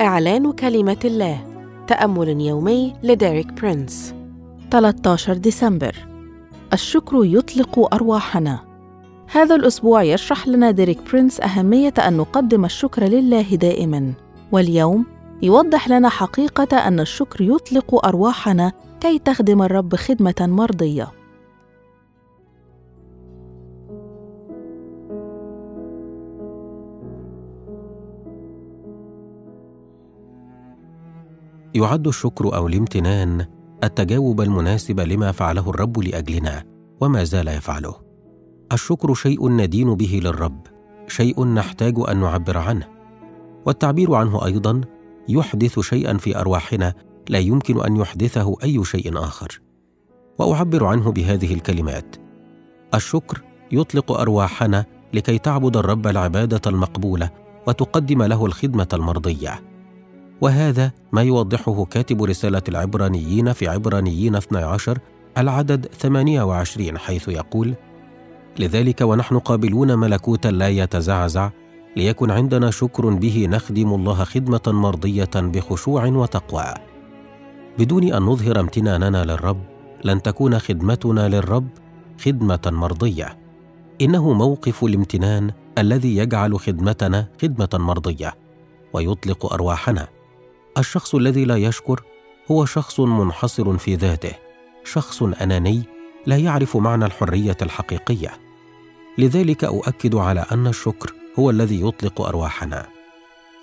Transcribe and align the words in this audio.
إعلان 0.00 0.52
كلمة 0.52 0.96
الله 1.04 1.40
تأمل 1.86 2.40
يومي 2.40 2.94
لديريك 3.02 3.52
برينس. 3.52 4.14
13 4.70 5.34
ديسمبر. 5.34 5.96
الشكر 6.72 7.24
يطلق 7.24 7.94
أرواحنا. 7.94 8.58
هذا 9.32 9.54
الأسبوع 9.54 10.02
يشرح 10.02 10.48
لنا 10.48 10.70
ديريك 10.70 10.98
برينس 11.10 11.40
أهمية 11.40 11.94
أن 11.98 12.16
نقدم 12.16 12.64
الشكر 12.64 13.04
لله 13.04 13.54
دائما. 13.54 14.12
واليوم 14.52 15.06
يوضح 15.42 15.88
لنا 15.88 16.08
حقيقة 16.08 16.76
أن 16.76 17.00
الشكر 17.00 17.40
يطلق 17.40 18.06
أرواحنا 18.06 18.72
كي 19.00 19.18
تخدم 19.18 19.62
الرب 19.62 19.96
خدمة 19.96 20.34
مرضية. 20.40 21.17
يعد 31.74 32.06
الشكر 32.06 32.56
أو 32.56 32.66
الامتنان 32.66 33.46
التجاوب 33.84 34.40
المناسب 34.40 35.00
لما 35.00 35.32
فعله 35.32 35.70
الرب 35.70 35.98
لأجلنا 35.98 36.64
وما 37.00 37.24
زال 37.24 37.48
يفعله. 37.48 37.94
الشكر 38.72 39.14
شيء 39.14 39.48
ندين 39.48 39.94
به 39.94 40.20
للرب 40.24 40.66
شيء 41.08 41.44
نحتاج 41.44 41.94
أن 42.08 42.20
نعبر 42.20 42.58
عنه. 42.58 42.88
والتعبير 43.66 44.14
عنه 44.14 44.44
أيضا 44.44 44.80
يحدث 45.28 45.80
شيئا 45.80 46.16
في 46.16 46.40
أرواحنا 46.40 46.94
لا 47.28 47.38
يمكن 47.38 47.84
أن 47.84 47.96
يحدثه 47.96 48.56
أي 48.62 48.84
شيء 48.84 49.18
آخر. 49.18 49.60
وأعبر 50.38 50.84
عنه 50.84 51.12
بهذه 51.12 51.54
الكلمات. 51.54 52.16
الشكر 52.94 53.42
يطلق 53.72 54.12
أرواحنا 54.12 54.84
لكي 55.14 55.38
تعبد 55.38 55.76
الرب 55.76 56.06
العبادة 56.06 56.60
المقبولة 56.66 57.30
وتقدم 57.66 58.22
له 58.22 58.46
الخدمة 58.46 58.88
المرضية. 58.92 59.77
وهذا 60.40 60.92
ما 61.12 61.22
يوضحه 61.22 61.84
كاتب 61.84 62.22
رسالة 62.22 62.62
العبرانيين 62.68 63.52
في 63.52 63.68
عبرانيين 63.68 64.36
12 64.36 64.98
العدد 65.38 65.86
28 65.86 66.98
حيث 66.98 67.28
يقول: 67.28 67.74
لذلك 68.58 69.00
ونحن 69.00 69.38
قابلون 69.38 69.98
ملكوتا 69.98 70.48
لا 70.48 70.68
يتزعزع 70.68 71.50
ليكن 71.96 72.30
عندنا 72.30 72.70
شكر 72.70 73.08
به 73.08 73.46
نخدم 73.50 73.94
الله 73.94 74.24
خدمة 74.24 74.60
مرضية 74.66 75.30
بخشوع 75.34 76.06
وتقوى. 76.06 76.74
بدون 77.78 78.12
أن 78.12 78.22
نظهر 78.22 78.60
امتناننا 78.60 79.24
للرب 79.24 79.60
لن 80.04 80.22
تكون 80.22 80.58
خدمتنا 80.58 81.28
للرب 81.28 81.68
خدمة 82.24 82.60
مرضية. 82.66 83.38
إنه 84.00 84.32
موقف 84.32 84.84
الامتنان 84.84 85.50
الذي 85.78 86.16
يجعل 86.16 86.60
خدمتنا 86.60 87.28
خدمة 87.42 87.68
مرضية 87.74 88.34
ويطلق 88.92 89.52
أرواحنا. 89.52 90.17
الشخص 90.78 91.14
الذي 91.14 91.44
لا 91.44 91.56
يشكر 91.56 92.02
هو 92.50 92.64
شخص 92.64 93.00
منحصر 93.00 93.78
في 93.78 93.94
ذاته 93.94 94.32
شخص 94.84 95.22
أناني 95.22 95.82
لا 96.26 96.36
يعرف 96.36 96.76
معنى 96.76 97.04
الحرية 97.04 97.56
الحقيقية. 97.62 98.30
لذلك 99.18 99.64
أؤكد 99.64 100.14
على 100.14 100.46
أن 100.52 100.66
الشكر 100.66 101.14
هو 101.38 101.50
الذي 101.50 101.82
يطلق 101.82 102.20
أرواحنا. 102.20 102.86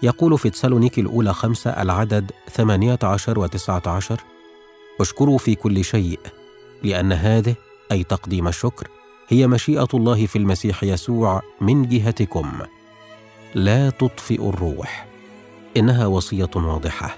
يقول 0.03 0.37
في 0.37 0.49
تسالونيكي 0.49 1.01
الأولى 1.01 1.33
خمسة 1.33 1.81
العدد 1.81 2.31
ثمانية 2.51 2.99
عشر 3.03 3.39
وتسعة 3.39 3.83
عشر 3.87 4.21
اشكروا 5.01 5.37
في 5.37 5.55
كل 5.55 5.83
شيء 5.83 6.19
لأن 6.83 7.11
هذه 7.11 7.55
أي 7.91 8.03
تقديم 8.03 8.47
الشكر 8.47 8.87
هي 9.27 9.47
مشيئة 9.47 9.87
الله 9.93 10.25
في 10.25 10.35
المسيح 10.35 10.83
يسوع 10.83 11.41
من 11.61 11.89
جهتكم. 11.89 12.51
لا 13.55 13.89
تطفئ 13.89 14.49
الروح. 14.49 15.14
إنها 15.77 16.05
وصية 16.05 16.49
واضحة. 16.55 17.17